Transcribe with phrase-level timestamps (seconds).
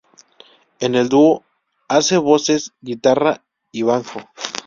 [0.79, 1.43] En el dúo
[1.87, 4.19] hace voces, guitarra y banjo.